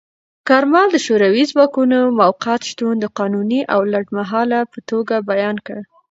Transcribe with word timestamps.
کارمل 0.47 0.87
د 0.91 0.97
شوروي 1.05 1.43
ځواکونو 1.51 1.97
موقت 2.19 2.61
شتون 2.69 2.93
د 2.99 3.05
قانوني 3.17 3.61
او 3.73 3.79
لنډمهاله 3.93 4.59
په 4.71 4.79
توګه 4.89 5.15
بیان 5.29 5.55
کړ. 5.67 5.79